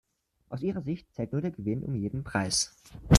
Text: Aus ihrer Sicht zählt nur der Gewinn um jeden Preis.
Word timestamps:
Aus 0.49 0.63
ihrer 0.63 0.81
Sicht 0.81 1.13
zählt 1.13 1.31
nur 1.31 1.41
der 1.43 1.51
Gewinn 1.51 1.83
um 1.83 1.93
jeden 1.93 2.23
Preis. 2.23 2.75